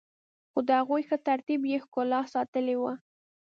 خو 0.51 0.59
د 0.67 0.69
هغوی 0.79 1.03
ښه 1.07 1.17
ترتیب 1.27 1.61
يې 1.71 1.77
ښکلا 1.83 2.21
ساتلي 2.33 2.75
وه. 2.81 2.93